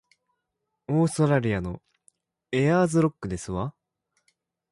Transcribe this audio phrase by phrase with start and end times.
[0.87, 1.79] オーストラリアの
[2.51, 3.75] エアーズロックですわ